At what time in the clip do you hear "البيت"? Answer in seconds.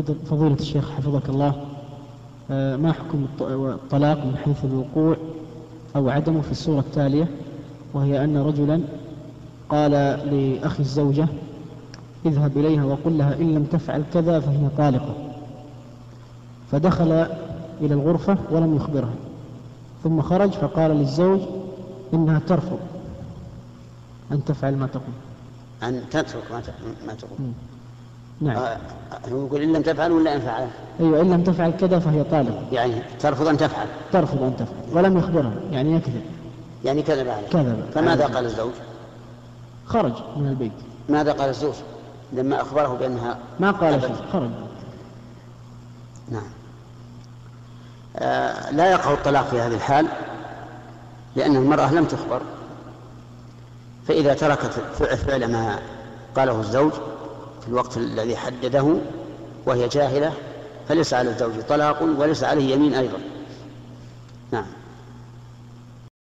40.48-40.72